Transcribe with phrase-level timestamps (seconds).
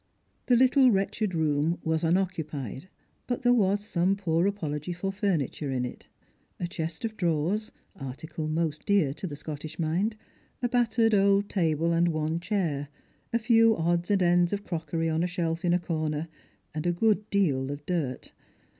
[0.47, 2.89] The little wretched room was unoccupied,
[3.27, 6.07] but there was some poor apology for furniture in it.
[6.59, 7.71] A chest of drawers—
[8.09, 10.15] article most dear to the Scottish mind—
[10.63, 12.87] a battered old table and one chair,
[13.31, 16.27] a few odds and ends of crockery on a shelf in a corner,
[16.73, 18.31] and a good deal of dirt.